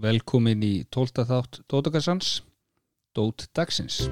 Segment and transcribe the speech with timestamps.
[0.00, 1.26] Velkomin í 12.
[1.28, 2.38] þátt Dótakassans,
[3.12, 4.06] Dót Dagsins.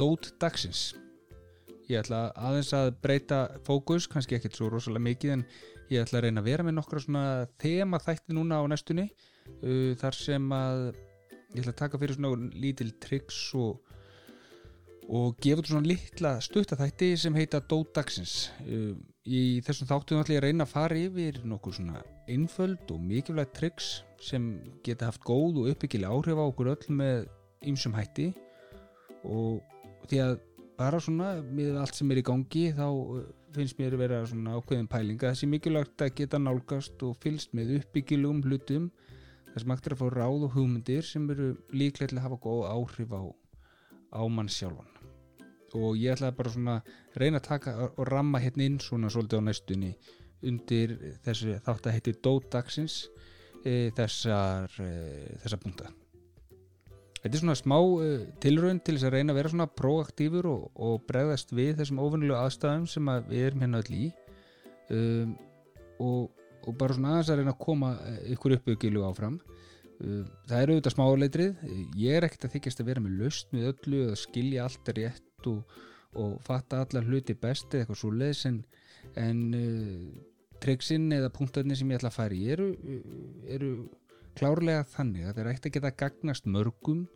[0.00, 0.94] Dót Dagsins.
[1.90, 5.44] Ég ætla aðeins að breyta fókus, kannski ekkert svo rosalega mikið en
[5.90, 7.26] ég ætla að reyna að vera með nokkra svona
[7.60, 10.88] þema þætti núna á næstunni uh, þar sem að
[11.56, 13.80] ég ætla að taka fyrir svona lítil triks og,
[15.08, 18.92] og gefa út svona litla stuttaþætti sem heita Dódagsins uh,
[19.26, 23.56] í þessum þáttum ætla ég að reyna að fara yfir nokkur svona einföld og mikilvægt
[23.58, 23.88] triks
[24.22, 24.56] sem
[24.86, 27.26] geta haft góð og uppbyggilega áhrif á okkur öll með
[27.66, 28.30] ymsum hætti.
[29.26, 29.62] Og
[30.06, 30.36] því að
[30.78, 34.58] bara svona með allt sem er í gangi þá uh, finnst mér að vera svona
[34.60, 35.32] ákveðin pælinga.
[35.32, 38.90] Þessi mikilvægt að geta nálgast og fylst með uppbyggilugum hlutum
[39.56, 42.40] þess að maður er að fá ráð og hugmyndir sem eru líklega til að hafa
[42.44, 43.22] góð áhrif á,
[44.12, 44.92] á mann sjálfan.
[45.76, 46.76] Og ég ætlaði bara svona
[47.16, 49.92] reyna að taka og ramma hérna inn svona svolítið á næstunni
[50.46, 52.98] undir þessu þátt að heiti Dódagsins
[53.64, 54.90] e, þessar e,
[55.42, 55.90] þessar punta.
[57.26, 60.66] Þetta er svona smá uh, tilraun til þess að reyna að vera svona proaktífur og,
[60.78, 64.04] og bregðast við þessum ofunulegu aðstæðum sem að við erum hérna öll í.
[64.94, 65.32] Um,
[66.04, 67.92] og, og bara svona aðeins að reyna að koma
[68.34, 69.40] ykkur uppbyggilu áfram.
[69.96, 71.66] Um, það eru auðvitað smáleitrið.
[71.96, 75.50] Ég er ekkert að þykjast að vera með löst með öllu að skilja allt rétt
[75.50, 75.76] og,
[76.16, 78.58] og fatta allar hluti best eða eitthvað svo leiðis en,
[79.22, 80.24] en uh,
[80.62, 82.70] triksin eða punktarnir sem ég ætla að fara í eru,
[83.48, 83.70] eru
[84.36, 87.06] klárlega þannig að það er ekkert að geta gagnast mörgum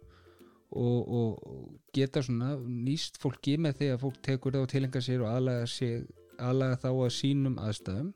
[0.70, 5.24] og, og geta svona nýst fólki með því að fólk tekur það og tilenga sér
[5.24, 6.04] og aðlaga, sér,
[6.38, 8.12] aðlaga þá að sínum aðstæðum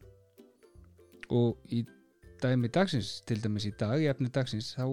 [1.30, 1.84] og í
[2.42, 4.86] dæmi dagsins til dæmis í dag, í efni dagsins þá,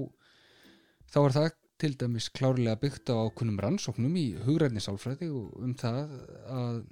[1.11, 1.49] þá er það
[1.81, 6.83] til dæmis klárlega byggt á ákunnum rannsóknum í hugræðnisálfræði og um það að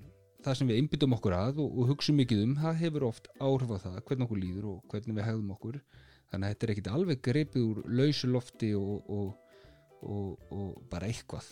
[0.44, 3.74] það sem við einbyttum okkur að og, og hugsa mikið um, það hefur oft áhrif
[3.76, 5.80] á það hvernig okkur líður og hvernig við hegðum okkur.
[6.30, 9.58] Þannig að þetta er ekkit alveg greipið úr lausulofti og, og,
[10.06, 11.50] og, og bara eitthvað.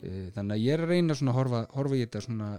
[0.00, 2.50] E, þannig að ég er að reyna að horfa, horfa í þetta svona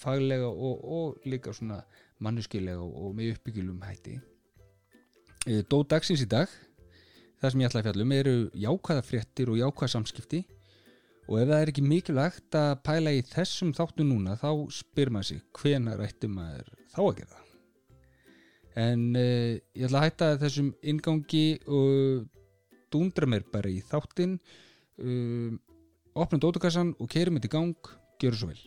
[0.00, 1.82] faglega og líka svona
[2.20, 4.18] mannuskilega og með uppbyggilum hætti.
[5.46, 6.48] E, Dó dagsins í dag
[7.40, 8.34] það sem ég ætla að fjalla um eru
[8.64, 10.42] jákvæða fréttir og jákvæða samskipti.
[11.30, 15.30] Og ef það er ekki mikilvægt að pæla í þessum þáttu núna þá spyr maður
[15.30, 17.46] sig hvena rættum maður þá að gera
[18.78, 22.26] en uh, ég ætla að hætta þessum ingangi og
[22.92, 25.54] dúndra mér bara í þáttin uh,
[26.14, 27.90] opnum dótukassan og keirum þetta í gang,
[28.20, 28.62] gjör svo vel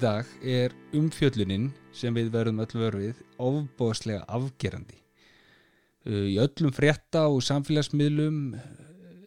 [0.00, 4.96] dag er umfjöllunin sem við verðum öll vörfið ofbóðslega afgerandi.
[6.08, 8.54] Uh, í öllum frétta og samfélagsmiðlum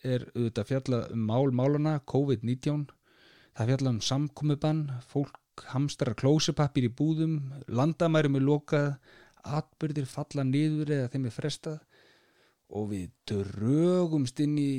[0.03, 2.87] er auðvitað fjallað um mál málana COVID-19.
[3.53, 7.37] Það fjallað um samkomiðbann, fólk hamstrar klósepappir í búðum,
[7.69, 8.89] landamærum er lokað,
[9.45, 11.79] atbyrðir falla niður eða þeim er frestað
[12.73, 14.73] og við drögumst inn í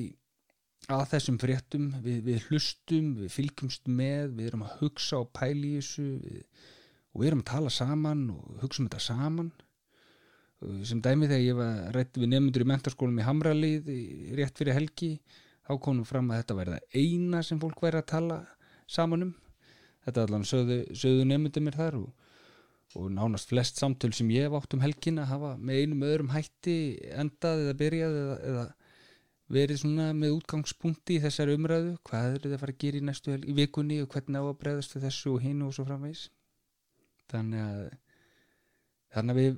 [0.93, 5.75] að þessum fréttum við, við hlustum, við fylgjumst með við erum að hugsa og pæli
[5.75, 6.43] í þessu við,
[7.15, 9.53] og við erum að tala saman og hugsa um þetta saman.
[10.89, 13.89] Sem dæmi þegar ég var rétt við nefnundur í mentarskólum í Hamralið
[14.39, 15.11] rétt fyrir helgi
[15.65, 18.39] þá komum fram að þetta væri það eina sem fólk væri að tala
[18.91, 19.35] saman um.
[20.05, 22.09] Þetta allan sögðu, sögðu nefnundur mér þar og,
[22.99, 26.33] og nánast flest samtöl sem ég hef átt um helgin að hafa með einum öðrum
[26.35, 26.77] hætti
[27.15, 28.67] endað eða byrjað eða, eða
[29.53, 33.05] verið svona með útgangspunkti í þessari umræðu hvað eru þið að fara að gera í
[33.05, 36.29] næstu vikunni og hvernig á að bregðast við þessu og hinn og svo framvegs
[37.33, 37.85] þannig að
[39.15, 39.57] þannig að við,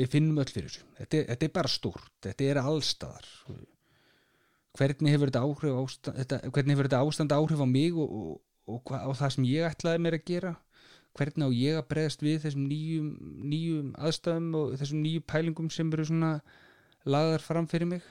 [0.00, 0.84] við finnum öll fyrir þessu.
[0.98, 3.30] Þetta, þetta er bara stórt, þetta er allstaðar.
[4.76, 8.76] Hvernig hefur þetta áhrif ástand, þetta, hvernig hefur þetta ástand áhrif á mig og, og,
[8.76, 10.52] og á það sem ég ætlaði mér að gera?
[11.16, 13.08] Hvernig á ég að bregðast við þessum nýjum,
[13.48, 16.32] nýjum aðstæðum og þessum nýjum pælingum sem eru svona
[17.08, 18.04] lagðar fram fyrir mig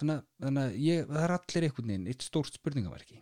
[0.00, 3.20] þannig, þannig að ég, það er allir einhvern veginn eitt stórt spurningaverki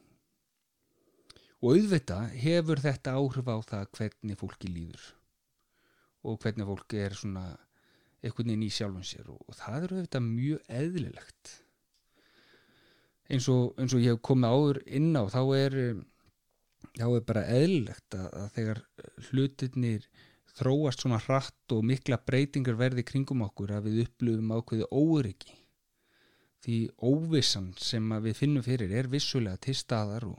[1.59, 5.07] og auðvitað hefur þetta áhrif á það hvernig fólki líður.
[6.27, 7.47] Og hvernig fólki er svona
[8.23, 11.53] einhvern veginn í sjálfum sér og, og það eru auðvitað mjög eðlilegt.
[13.29, 15.79] Eins og, eins og ég hef komið áður inn á þá er
[16.95, 18.83] þá er bara eðlilegt að, að þegar
[19.29, 20.09] hlutirnir
[20.59, 25.58] þróast svona hratt og mikla breytingar verði kringum okkur að við upplöfum ákveði óryggi
[26.65, 30.39] því óvissan sem við finnum fyrir er vissulega til staðar og,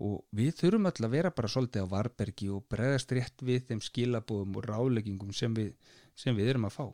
[0.00, 3.84] og við þurfum öll að vera bara svolítið á varbergi og bregðast rétt við þeim
[3.84, 5.72] skilabóðum og ráleggingum sem við,
[6.14, 6.86] sem við erum að fá.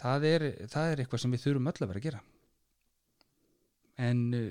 [0.00, 2.22] Það er, það er eitthvað sem við þurfum öll að vera að gera.
[4.06, 4.50] En uh,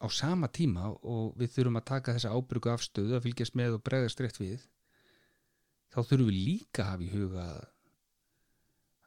[0.00, 3.84] á sama tíma og við þurfum að taka þessa ábyrgu afstöðu að fylgjast með og
[3.86, 4.62] bregðast rétt við
[5.90, 7.60] þá þurfum við líka að hafa í huga að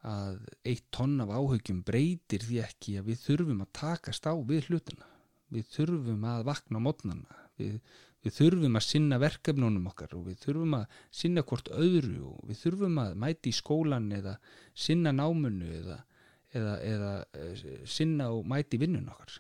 [0.04, 4.68] að eitt tonn af áhugjum breytir því ekki að við þurfum að takast á við
[4.70, 5.08] hlutuna
[5.54, 7.78] við þurfum að vakna á mótnana við,
[8.24, 12.60] við þurfum að sinna verkefnunum okkar og við þurfum að sinna hvort öðru og við
[12.66, 14.36] þurfum að mæti í skólan eða
[14.86, 15.98] sinna námunu eða,
[16.52, 19.40] eða, eða eh, sinna og mæti vinnun okkar.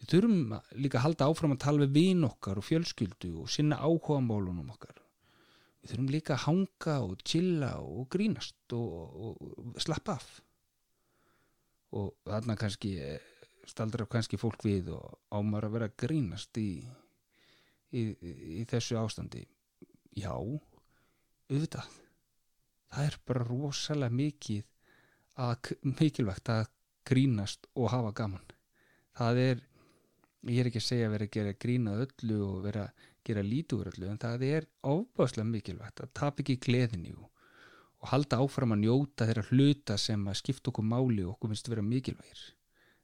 [0.00, 3.80] Við þurfum líka að halda áfram að tala við vinn okkar og fjölskyldu og sinna
[3.82, 4.96] áhuga málunum okkar
[5.80, 10.28] við þurfum líka að hanga og chilla og grínast og, og, slappa af.
[11.96, 13.30] Og þarna kannski eh,
[13.68, 16.70] staldra kannski fólk við og ámar að vera að grínast í,
[17.96, 18.02] í,
[18.60, 19.46] í þessu ástandi?
[20.18, 21.88] Já auðvitað.
[22.90, 24.68] Það er bara rosalega mikið
[25.40, 26.68] að, mikilvægt að
[27.06, 28.46] grínast og hafa gaman.
[29.16, 29.66] Það er
[30.48, 33.46] ég er ekki að segja að vera að gera grína öllu og vera að gera
[33.46, 37.26] lítur öllu en það er ofbáslega mikilvægt að tap ekki gleðinni og,
[38.10, 41.74] halda áfram að njóta þeirra hluta sem að skipta okkur máli og okkur finnst að
[41.74, 42.44] vera mikilvægir.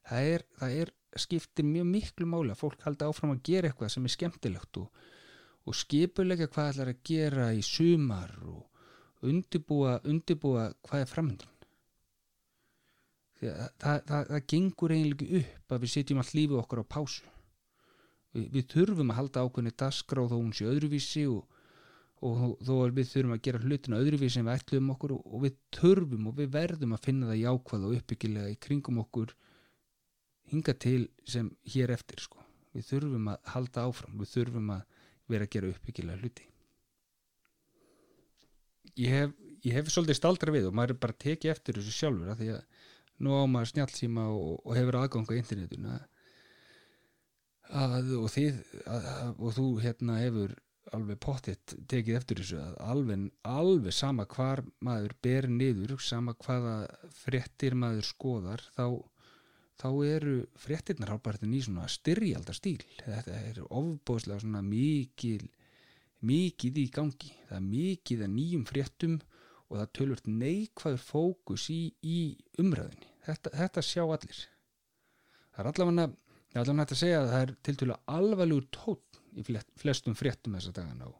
[0.07, 0.91] Það er, það er
[1.21, 5.03] skiptir mjög miklu máli að fólk halda áfram að gera eitthvað sem er skemmtilegt og,
[5.67, 11.53] og skipulega hvað ætlar að gera í sumar og undibúa, undibúa hvað er framöndin
[13.41, 17.36] það, það, það, það gengur eiginlega upp að við setjum all lífið okkar á pásu
[18.37, 21.61] við, við þurfum að halda ákveðni daskráð þó hún sé öðruvísi og,
[22.25, 25.45] og þó að við þurfum að gera hlutina öðruvísi en við ætluðum okkur og, og
[25.45, 29.33] við þurfum og við verðum að finna það jákvæð og uppbyggilega í kringum okkur
[30.51, 32.43] hinga til sem hér eftir sko.
[32.75, 36.45] við þurfum að halda áfram við þurfum að vera að gera uppbyggilega hluti
[38.97, 39.33] ég hef,
[39.65, 42.51] ég hef svolítið staldra við og maður er bara tekið eftir þessu sjálfur að því
[42.55, 42.85] að
[43.25, 46.05] nú á maður snjálfsíma og, og hefur aðgang á internetuna að,
[47.75, 49.05] og, þið, að,
[49.35, 50.55] og þú hérna hefur
[50.95, 56.77] alveg pottitt tekið eftir þessu að alveg, alveg sama hvar maður ber niður, sama hvaða
[57.11, 58.85] fréttir maður skoðar þá,
[59.81, 62.79] þá eru fréttirnar hálpartin í svona styrjaldar stíl.
[63.03, 65.43] Þetta er ofbóðslega svona mikil
[66.27, 67.33] mikið í gangi.
[67.49, 69.19] Það er mikið að nýjum fréttum
[69.67, 72.19] og það tölvört neikvæður fókus í, í
[72.61, 74.39] umræðinni þetta, þetta sjá allir.
[75.51, 76.07] Það er allavega
[76.57, 79.45] það er allavega hægt að segja að það er til dælu alvarlegur tótt í
[79.77, 81.17] flestum fréttum þessa dagana og,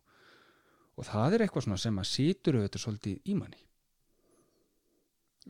[0.98, 3.62] og það er eitthvað sem að situr auðvitað svolítið í manni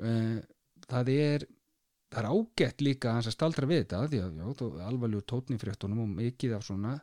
[0.03, 0.39] eh,
[0.87, 1.47] það er
[2.07, 6.05] það er ágætt líka að hans að staldra við þetta því að alvarlegur tótni fréttunum
[6.05, 6.93] og mikið af svona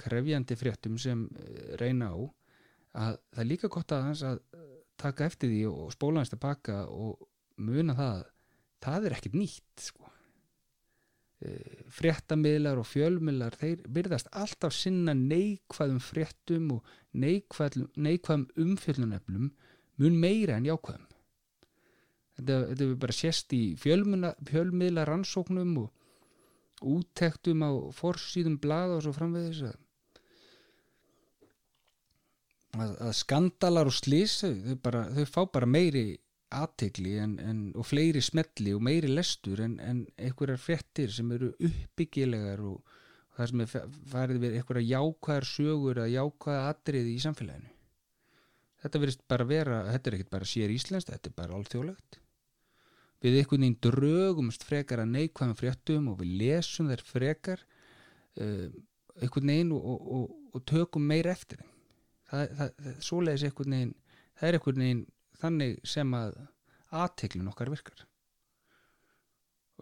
[0.00, 2.18] krefjandi fréttum sem eh, reyna á
[2.92, 4.42] að það er líka gott að hans að
[5.00, 7.28] taka eftir því og spóla hans tilbaka og
[7.62, 8.24] muna það
[8.82, 10.11] það er ekkert nýtt sko.
[11.42, 11.52] E,
[11.90, 19.48] fréttamiðlar og fjölmiðlar þeir byrðast alltaf sinna neikvæðum fréttum og neikvæðum, neikvæðum umfjölluneflum
[19.98, 21.08] mun meira en jákvæðum.
[22.38, 25.90] Þetta, þetta er bara sérst í fjölmiðlar rannsóknum og
[26.94, 29.80] úttektum á forsýðum blada og svo framvegis að
[32.78, 36.04] að, að skandalar og slís þau, bara, þau fá bara meiri
[36.56, 37.14] aðtegli
[37.78, 42.80] og fleiri smelli og meiri lestur en, en einhverjar frettir sem eru uppbyggilegar og,
[43.32, 47.70] og það sem er farið við einhverja jákvæðar sögur eða jákvæða atriði í samfélaginu.
[48.82, 52.18] Þetta verist bara vera þetta er ekkert bara sér íslenskt, þetta er bara alþjóðlegt.
[53.22, 57.60] Við einhvern veginn draugumst frekar að neikvæðum fréttum og við lesum þær frekar
[58.42, 58.66] uh,
[59.22, 61.68] einhvern veginn og, og, og tökum meir eftir þeim.
[62.32, 63.92] Það, það, það,
[64.42, 65.04] það er einhvern veginn
[65.42, 66.34] þannig sem að
[66.92, 68.04] aðteglun okkar virkar.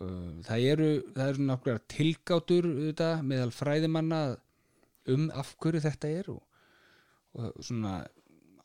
[0.01, 4.21] Uh, það eru það eru nokkrar tilgátur þetta, meðal fræðimanna
[5.13, 6.41] um af hverju þetta er og,
[7.37, 7.99] og svona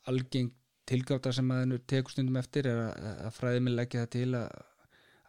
[0.08, 0.52] algeng
[0.86, 4.60] tilgáta sem að teku stundum eftir er að, að fræðiminn leggja það til að,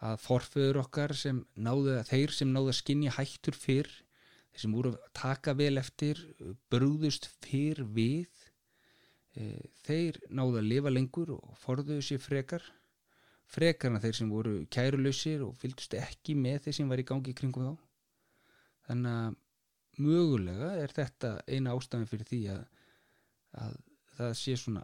[0.08, 4.94] að forföður okkar sem náðu þeir sem náðu að skinja hættur fyrr þeir sem voru
[4.94, 6.22] að taka vel eftir
[6.72, 8.37] brúðust fyrr við
[9.86, 12.64] þeir náðu að lifa lengur og forðuðu sér frekar
[13.52, 17.70] frekarna þeir sem voru kærulausir og fylgdust ekki með þeir sem var í gangi kringum
[17.70, 17.86] þá.
[18.88, 19.38] Þannig að
[20.04, 22.64] mögulega er þetta eina ástafin fyrir því að,
[23.64, 23.78] að
[24.18, 24.84] það sé svona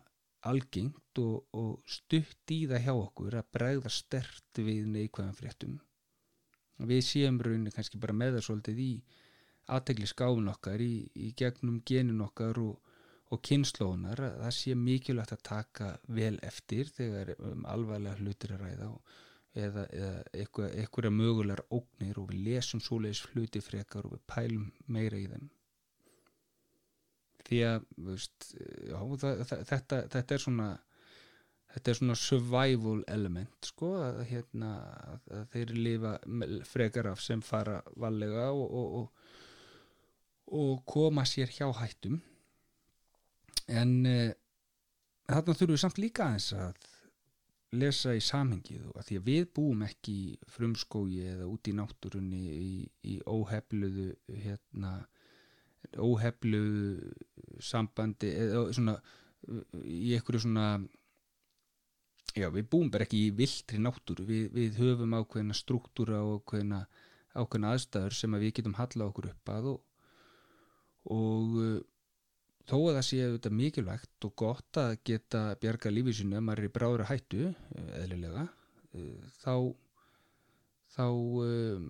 [0.49, 5.75] algengt og, og stutt í það hjá okkur að bregða stert við neikvæðan fréttum.
[6.83, 8.93] Við séum rauninni kannski bara með það svolítið í
[9.71, 12.92] aðtegli skáfun okkar í, í gegnum genin okkar og,
[13.33, 18.63] og kynnslóðunar að það sé mikilvægt að taka vel eftir þegar um alvarlega hlutir að
[18.67, 19.17] ræða og,
[19.57, 24.71] eða, eða eitthvað, eitthvað mögulegar ógnir og við lesum svoleiðis hluti frekar og við pælum
[24.85, 25.51] meira í þeim.
[27.43, 28.49] Því að veist,
[28.87, 30.71] já, það, það, þetta, þetta er svona
[31.73, 34.73] þetta er svona survival element sko að, hérna,
[35.33, 36.13] að þeir lifa
[36.69, 39.33] frekar af sem fara valega og, og, og,
[40.53, 42.21] og koma sér hjá hættum
[43.67, 44.33] en eh,
[45.29, 46.89] þarna þurfum við samt líka aðeins að
[47.73, 51.73] lesa í samhengið og að því að við búum ekki í frumskógi eða út í
[51.77, 52.73] náttúrunni í,
[53.09, 54.11] í óhefluðu
[54.43, 54.93] hérna
[55.99, 56.61] óheflu
[57.61, 58.97] sambandi eða svona
[59.83, 60.67] í einhverju svona
[62.37, 64.25] já við búum bara ekki í viltri náttúru.
[64.27, 66.83] Við, við höfum ákveðina struktúra og ákveðina,
[67.37, 69.81] ákveðina aðstæður sem að við getum halla okkur upp að og,
[71.13, 71.81] og uh,
[72.69, 76.63] þó að það sé auðvitað mikilvægt og gott að geta bjarga lífið sinu ef maður
[76.63, 79.55] er í bráður að hættu uh, eðlilega uh, þá
[80.93, 81.87] þá um,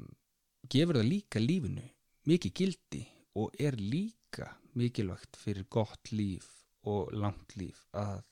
[0.71, 1.85] gefur það líka lífinu
[2.29, 3.03] mikið gildi
[3.39, 6.49] og er líka mikilvægt fyrir gott líf
[6.89, 8.23] og langt líf að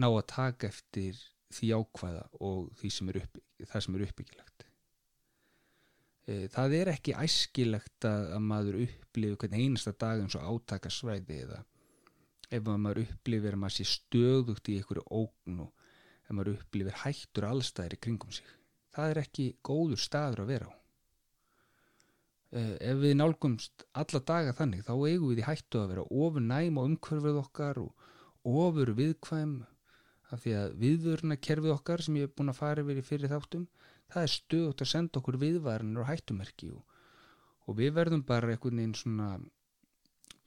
[0.00, 1.18] ná að taka eftir
[1.52, 4.51] því ákvæða og því sem er upp, sem er uppbyggilegt
[6.22, 11.40] það er ekki æskilegt að, að maður upplifi hvern einasta dag eins og átaka svæði
[11.42, 11.62] eða
[12.52, 15.88] ef maður upplifir að maður sé stöðugt í einhverju ógn og
[16.26, 18.46] ef maður upplifir hættur allstæðir í kringum sig.
[18.92, 20.72] Það er ekki góður staður að vera á.
[22.52, 26.44] Eh, ef við nálgumst alla daga þannig þá eigum við í hættu að vera ofur
[26.44, 28.10] næm á umhverfið okkar og
[28.44, 29.54] ofur viðkvæm
[30.32, 33.64] af því að viðvöruna kerfið okkar sem ég hef búin að fara í fyrir þáttum
[34.12, 36.82] það er stöðut að senda okkur viðvarinur og hættumerki og,
[37.66, 39.28] og við verðum bara einhvern veginn svona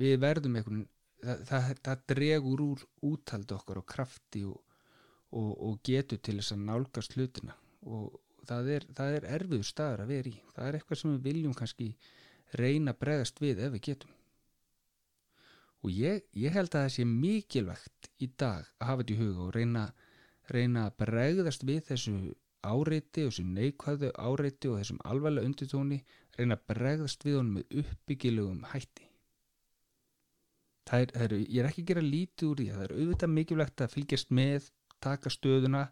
[0.01, 0.85] við verðum einhvern
[1.25, 4.59] það, það, það dregur úr úttaldi okkar og krafti og,
[5.31, 7.55] og, og getur til þess að nálgast hlutina.
[7.85, 10.35] Og það er, það er erfiður staður að vera í.
[10.55, 11.89] Það er eitthvað sem við viljum kannski
[12.55, 14.13] reyna að bregast við ef við getum.
[15.85, 19.43] Og ég, ég held að það sé mikilvægt í dag að hafa þetta í huga
[19.45, 19.83] og reyna,
[20.49, 22.15] reyna að bregðast við þessu
[22.69, 25.99] áreiti og þessu neikvæðu áreiti og þessum alvarlega undirtóni
[26.37, 29.09] reyna að bregðast við honum með uppbyggilugum hætti.
[30.85, 33.31] Það er, það er, ég er ekki að gera lítið úr því það er auðvitað
[33.35, 34.67] mikilvægt að fylgjast með
[35.01, 35.85] taka stöðuna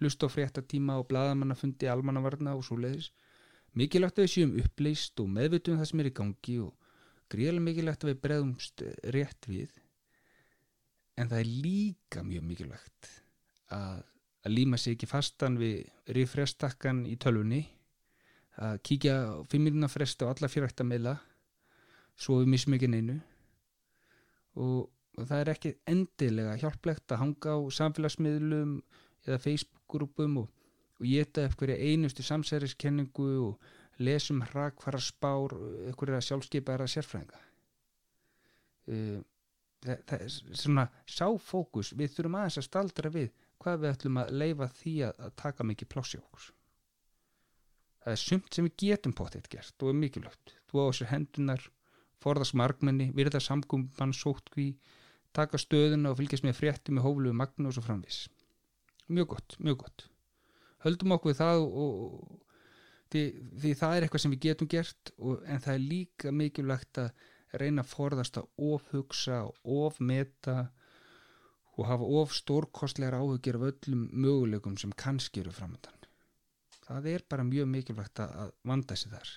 [0.00, 3.12] hlusta á fréttatíma og bladamannafundi almannavarna og svo leiðis
[3.78, 6.90] mikilvægt að við séum uppleist og meðvitum það sem er í gangi og
[7.32, 9.70] gríðilega mikilvægt að við bregðumst rétt við.
[11.16, 13.10] En það er líka mjög mikilvægt
[13.72, 14.02] að,
[14.42, 15.84] að líma sig ekki fastan við
[16.16, 17.62] rifrestakkan í tölvunni
[18.62, 19.16] að kíkja
[19.50, 21.16] fimm minna frest á alla fjörækta meila
[22.18, 23.18] svo við missum ekki neinu.
[24.60, 28.74] Og, og það er ekki endilega hjálplegt að hanga á samfélagsmiðlum
[29.26, 30.50] eða Facebook-grúpum og,
[31.00, 35.54] og geta eitthvað einustu samsæriskenningu og lesum hrakvara spár
[35.86, 37.40] eitthvað sjálfskeipaðara sérfræðinga.
[38.90, 39.20] Uh,
[39.84, 41.92] það, það er svona sáfókus.
[41.96, 43.30] Við þurfum aðeins að staldra við
[43.62, 46.48] hvað við ætlum að leifa því að, taka mikið plássi okkur.
[48.02, 50.56] Það er sumt sem við getum potið gert og er mikilvægt.
[50.70, 51.68] Þú á þessu hendunar
[52.22, 54.72] forðast margmenni, virða samgumban sótkví,
[55.34, 58.24] taka stöðuna og fylgjast með frétti með hófluðu magnu og svo framvis
[59.12, 60.06] mjög gott, mjög gott.
[60.82, 62.56] Höldum okkur það og, og,
[63.12, 63.24] því,
[63.62, 67.26] því það er eitthvað sem við getum gert og, en það er líka mikilvægt að
[67.60, 70.56] reyna að forðast að ofhugsa og ofmeta
[71.78, 76.02] og hafa of stórkostlegar áhugjur af öllum möguleikum sem kannski eru framöndan
[76.86, 79.32] það er bara mjög mikilvægt að vanda sig þar.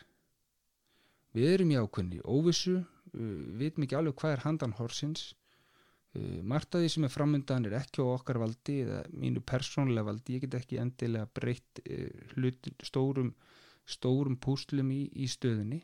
[1.36, 2.77] Við erum í ákveðni óvissu
[3.13, 5.34] við veitum ekki alveg hvað er handan horsins
[6.15, 10.08] Uh, margt af því sem er framöndan er ekki á okkar valdi eða mínu persónlega
[10.08, 13.34] valdi, ég get ekki endilega breytt uh, stórum,
[13.84, 15.82] stórum púslum í, í stöðunni.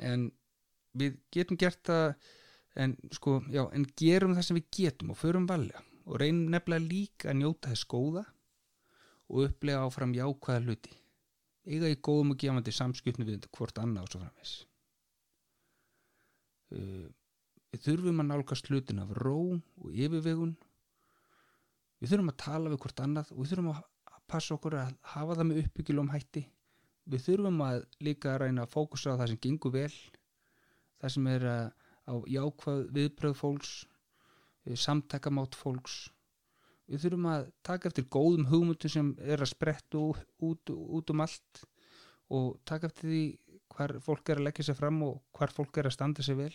[0.00, 0.30] En
[0.96, 2.06] við getum gert það
[2.78, 6.86] en sko, já, en gerum það sem við getum og förum valja og reynum nefnilega
[6.86, 8.24] líka að njóta þess góða
[9.28, 10.94] og upplega áfram jákvæða hluti.
[11.68, 14.54] Eiga í góðum og gefandi samskipnu við hvort annað og svo framvegs
[16.72, 17.06] uh,
[17.72, 20.54] við þurfum að nálgast hlutin af ró og yfirvegun.
[21.98, 23.82] Við þurfum að tala við hvort annað og við þurfum að
[24.28, 26.44] passa okkur að hafa það með uppbyggilum hætti.
[27.08, 29.92] Við þurfum að líka að reyna að fókusa á það sem gengur vel
[30.98, 31.66] það sem er að
[32.08, 33.72] á jákvæð viðbröð fólks
[34.76, 36.08] samtakamátt fólks.
[36.88, 40.00] Við þurfum að taka eftir góðum hugmyndu sem er að sprettu
[40.44, 41.62] út, út um allt
[42.32, 43.22] og taka eftir því
[43.74, 46.54] hvar fólk er að leggja sér fram og hvar fólk er að standa sér vel.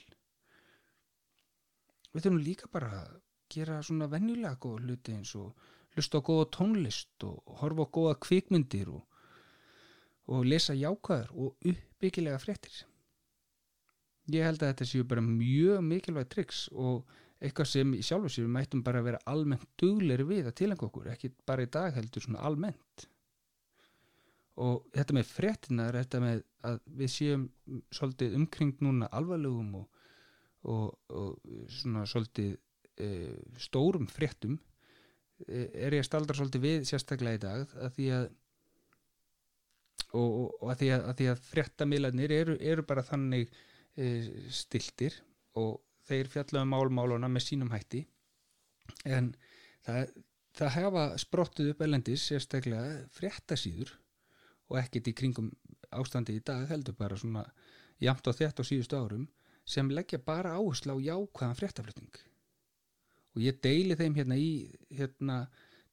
[2.14, 3.16] Við þurfum líka bara að
[3.54, 5.54] gera svona venjulega góða hluti eins og
[5.94, 9.04] hlusta á góða tónlist og horfa á góða kvikmyndir og,
[10.34, 12.82] og lesa jákvæður og uppbyggilega fréttir
[14.32, 17.10] ég held að þetta séu bara mjög mikilvæg triks og
[17.44, 20.88] eitthvað sem í sjálfu sér við mættum bara að vera almennt dugleiri við að tilengja
[20.88, 23.08] okkur, ekki bara í dag heldur svona almennt.
[24.64, 27.48] Og þetta með fréttinar þetta með að við séum
[27.92, 30.04] svolítið umkring núna alvarlegum og,
[30.72, 32.54] og, og svona svolítið
[33.02, 33.10] e,
[33.60, 34.56] stórum fréttum
[35.48, 38.30] e, er ég að staldra svolítið við sérstaklega í dag að því að
[40.14, 43.54] og, og að því að, að, að fréttamiðlarnir eru, eru bara þannig
[44.54, 45.16] stiltir
[45.60, 48.04] og þeir fjallaðu um málmáluna með sínum hætti.
[49.06, 49.34] En
[49.86, 50.14] það,
[50.58, 53.94] það hefa sprottuð upp elendis sérstaklega fréttasýður
[54.72, 55.52] og ekkert í kringum
[55.94, 57.46] ástandi í dag heldur bara svona
[58.02, 59.28] jamt á þetta á síðustu árum
[59.64, 62.16] sem leggja bara áherslu á jákvæðan fréttaflutning.
[63.34, 64.50] Og ég deili þeim hérna í
[64.94, 65.46] hérna,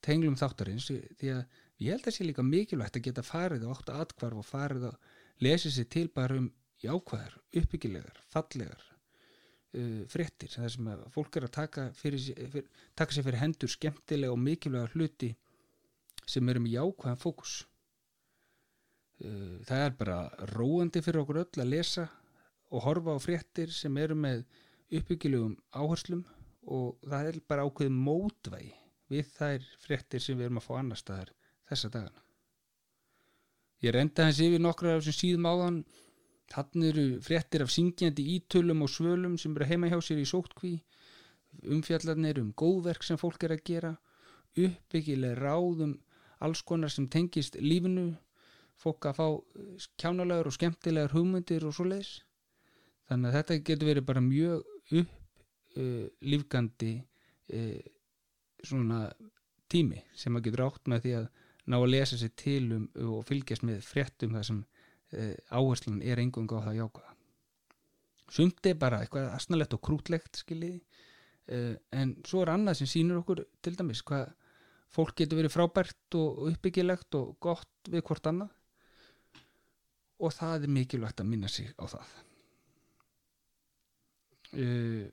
[0.05, 1.45] tenglum þáttarins því að
[1.81, 4.89] ég held að það sé líka mikilvægt að geta farið á áttu atkvarf og farið
[4.91, 4.97] að
[5.45, 6.51] lesa sér til bara um
[6.85, 8.87] jákvæðar, uppbyggilegar, fallegar
[9.77, 13.73] uh, fréttir það sem að fólk er að taka, fyrir, fyrir, taka sér fyrir hendur
[13.73, 15.35] skemmtilega og mikilvæga hluti
[16.31, 17.55] sem eru með jákvæðan fókus.
[19.21, 20.19] Uh, það er bara
[20.55, 22.09] róandi fyrir okkur öll að lesa
[22.71, 24.45] og horfa á fréttir sem eru með
[24.91, 26.25] uppbyggilegum áherslum
[26.71, 28.73] og það er bara ákveð mótvægi
[29.11, 31.33] við þær fréttir sem við erum að fá annar staðar
[31.71, 32.23] þessa dagana.
[33.81, 35.79] Ég reynda hans yfir nokkra af þessum síðum áðan
[36.51, 40.73] Þannig eru fréttir af syngjandi ítölum og svölum sem eru heima hjá sér í sótkví,
[41.77, 43.93] umfjallarnir um góðverk sem fólk er að gera,
[44.59, 45.95] uppbyggileg ráðum
[46.43, 48.17] alls konar sem tengist lífinu,
[48.81, 49.27] fólk að fá
[50.01, 52.15] kjánalegar og skemmtilegar hugmyndir og svo leiðis.
[53.11, 57.05] Þannig að þetta getur verið bara mjög upplýfgandi uh,
[57.61, 57.81] uh,
[58.65, 59.05] svona
[59.71, 61.27] tími sem að getur átt með því að
[61.71, 64.61] ná að lesa sér til um og fylgjast með fréttum það sem
[65.17, 67.15] uh, áherslan er engung á það jákvæða.
[68.31, 70.79] Sumt er bara eitthvað asnalett og krútlegt skiljiði
[71.51, 74.31] uh, en svo er annað sem sínur okkur til dæmis hvað
[74.91, 78.51] fólk getur verið frábært og uppbyggilegt og gott við hvort annað.
[80.21, 82.17] Og það er mikilvægt að minna sig á það.
[84.51, 85.07] Uh,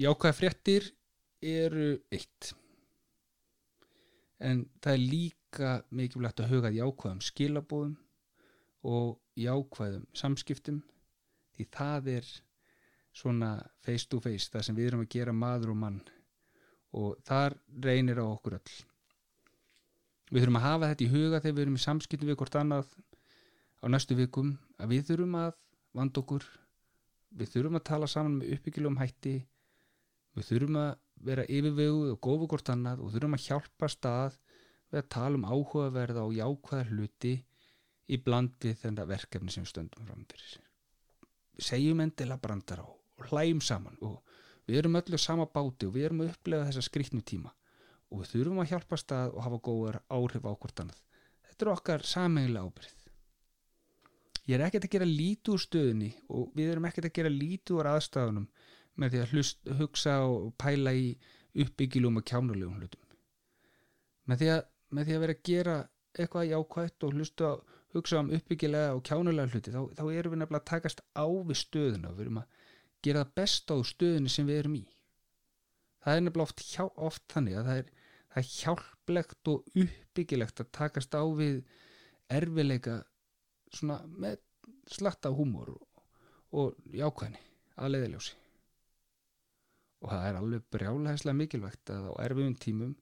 [0.00, 0.88] jákvæða fréttir
[1.44, 2.54] eru eitt.
[4.38, 7.96] En það er líka mikilvægt að huga jákvæðum skilabóðum
[8.88, 10.82] og jákvæðum samskiptum
[11.56, 12.28] því það er
[13.18, 13.50] svona
[13.84, 15.98] face to face það sem við erum að gera maður og mann.
[16.96, 18.76] Og þar reynir á okkur öll.
[20.28, 22.94] Við þurfum að hafa þetta í huga þegar við erum í samskiptum við hvort annað
[23.82, 25.52] á næstu vikum að við þurfum að
[25.98, 26.46] vanda okkur.
[27.38, 29.36] Við þurfum að tala saman með uppbyggjulegum hætti.
[30.36, 30.90] Við þurfum að
[31.28, 34.38] vera yfirvegu og góða hvort annað og þurfum að hjálpa stað
[34.88, 37.34] við að tala um áhugaverða og jákvæða hluti
[38.08, 40.58] í bland við þetta verkefni sem stöndum fram fyrir.
[41.58, 44.20] Segjum endilega brandar á og hlæjum saman og
[44.68, 47.52] við erum öllu sama báti og við erum að upplega þessa skrítnu tíma
[48.08, 51.02] og við þurfum að hjálpa stað og hafa góðar áhrif á hvort annað.
[51.48, 52.98] Þetta er okkar sameigilega ábyrð
[54.48, 57.76] ég er ekkert að gera lítið úr stöðunni og við erum ekkert að gera lítið
[57.76, 58.46] úr aðstafunum
[58.98, 61.08] með því að hlust, hugsa og pæla í
[61.58, 63.02] uppbyggilum og kjánulegum hlutum.
[64.28, 64.62] Með því að,
[64.96, 65.76] með því að vera að gera
[66.18, 67.54] eitthvað jákvægt og hlusta á
[67.98, 71.60] hugsa um uppbyggilega og kjánulega hluti þá, þá erum við nefnilega að takast á við
[71.62, 72.64] stöðuna við erum að
[73.06, 74.84] gera það best á stöðunni sem við erum í.
[76.04, 77.92] Það er nefnilega oft, hjá, oft þannig að það er,
[78.28, 81.60] það er hjálplegt og uppbyggilegt að takast á við
[82.38, 82.98] erfileika
[83.74, 84.40] svona með
[84.88, 86.04] slatta húmor og,
[86.56, 87.42] og jákvæðni
[87.78, 88.36] að leiðiljósi
[89.98, 92.94] og það er alveg brjálæðislega mikilvægt að á erfiðum tímum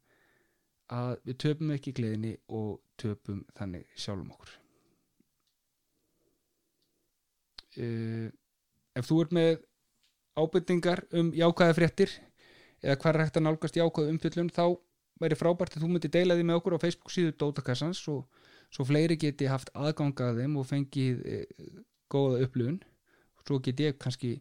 [0.97, 4.55] að við töpum ekki gleðinni og töpum þannig sjálfum okkur
[7.81, 8.27] uh,
[8.97, 9.53] ef þú ert með
[10.37, 12.13] ábyrningar um jákvæða fréttir
[12.83, 14.67] eða hvað er hægt að nálgast jákvæða umfyllun þá
[15.23, 18.27] væri frábært að þú myndi deila því með okkur á Facebook síðu Dótakassans og
[18.75, 21.41] svo fleiri geti haft aðgangað þeim og fengið e,
[22.13, 22.81] góða upplifun.
[23.39, 24.37] Og svo get ég kannski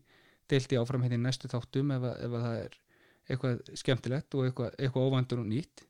[0.52, 2.80] deilti áfram hérna í næstu þáttum ef, að, ef að það er
[3.26, 5.86] eitthvað skemmtilegt og eitthvað, eitthvað óvandur og nýtt.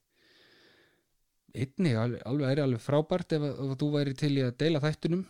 [1.55, 5.25] Einni alveg er alveg frábært ef, að, ef þú væri til í að deila þættunum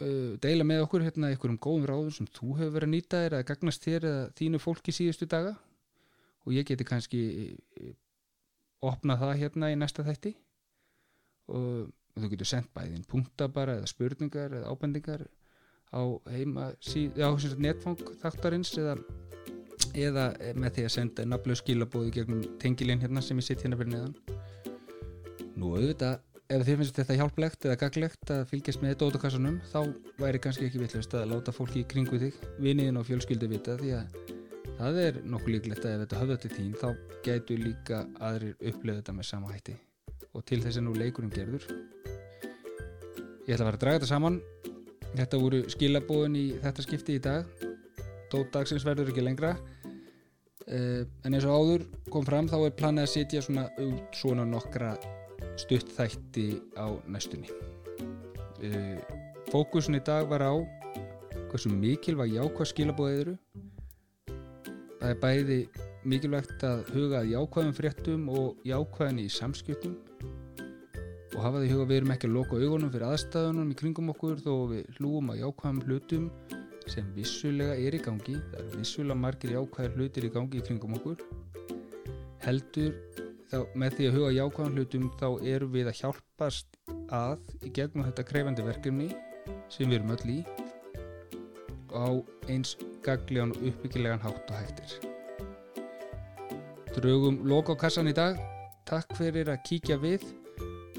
[0.00, 3.36] uh, deila með okkur hérna einhverjum góðum ráðum sem þú hefur verið að nýta þér
[3.38, 5.54] eða gagnast þér eða þínu fólki síðustu daga?
[6.48, 7.22] Og ég geti kannski
[7.76, 7.92] eh,
[8.80, 10.32] opnað það hérna í næsta þætti.
[11.52, 15.26] Og þú getur sendt bæðin punkta bara eða spurningar eða ábendingar
[15.90, 18.96] á heima síð, já, sem sagt, netfang þáttarins eða,
[19.92, 23.94] eða með því að senda nafnlega skilabóði gegnum tengilinn hérna sem ég sitt hérna fyrir
[23.96, 24.16] neðan.
[25.58, 29.80] Nú auðvitað ef þið finnst þetta hjálplegt eða gaglegt að fylgjast með dótakassanum þá
[30.18, 33.92] væri kannski ekki villast að láta fólki í kringu þig viniðin og fjölskyldu vita því
[34.00, 34.16] að
[34.80, 36.88] það er nokkuð líklegt að ef þetta höfða til þín þá
[37.26, 39.76] gætu líka aðrir upplöðu þetta með sama hætti.
[40.34, 41.66] Og til þess að nú leikurinn gerður.
[43.46, 44.40] Ég ætla að fara að draga þetta saman.
[45.10, 47.54] Þetta voru skilabóðin í þetta skipti í dag.
[48.32, 49.54] Dótdagsins verður ekki lengra.
[50.70, 53.66] Uh, en eins og áður kom fram þá er planið að setja svona,
[54.14, 54.94] svona nokkra
[55.60, 56.46] stutt þætti
[56.80, 57.50] á næstunni.
[58.60, 58.98] Uh,
[59.52, 60.54] fókusin í dag var á
[61.50, 63.36] hversu mikilvæg jákvæð skilabóðið eru.
[65.00, 65.60] Það er bæði
[66.08, 69.96] mikilvægt að huga að jákvæðum fréttum og jákvæðin í samskiptum
[71.34, 74.40] og hafa því huga við erum ekki að loka augunum fyrir aðstæðunum í kringum okkur
[74.44, 76.30] þó við hlúum að jákvæðum hlutum
[76.90, 78.36] sem vissulega er í gangi.
[78.50, 81.22] Það eru vissulega margir jákvæðir hlutir í gangi í kringum okkur.
[82.44, 82.96] Heldur
[83.50, 86.78] þá með því að huga jákvæðum hlutum þá erum við að hjálpast
[87.14, 89.08] að í gegnum þetta krefandi verkefni
[89.72, 90.40] sem við erum öll í
[91.90, 92.08] á
[92.50, 94.94] eins gaglegan og uppbyggilegan hátt og hættir.
[96.94, 98.38] Drögum loka á kassan í dag.
[98.86, 100.26] Takk fyrir að kíkja við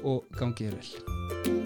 [0.04, 1.61] og gangið er vel